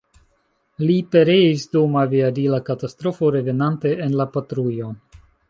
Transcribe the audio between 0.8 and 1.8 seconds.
Li pereis